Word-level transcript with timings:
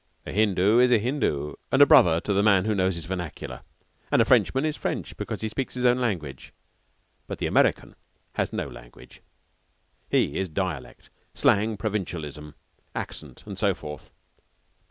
A 0.25 0.31
Hindoo 0.31 0.79
is 0.79 0.89
a 0.89 0.97
Hindoo 0.97 1.53
and 1.71 1.79
a 1.79 1.85
brother 1.85 2.19
to 2.21 2.33
the 2.33 2.41
man 2.41 2.65
who 2.65 2.73
knows 2.73 2.95
his 2.95 3.05
vernacular. 3.05 3.61
And 4.11 4.19
a 4.19 4.25
Frenchman 4.25 4.65
is 4.65 4.75
French 4.75 5.15
because 5.15 5.41
he 5.41 5.47
speaks 5.49 5.75
his 5.75 5.85
own 5.85 5.99
language. 5.99 6.53
But 7.27 7.37
the 7.37 7.45
American 7.45 7.95
has 8.33 8.51
no 8.51 8.67
language. 8.67 9.21
He 10.09 10.39
is 10.39 10.49
dialect, 10.49 11.11
slang, 11.35 11.77
provincialism, 11.77 12.55
accent, 12.95 13.43
and 13.45 13.59
so 13.59 13.75
forth. 13.75 14.11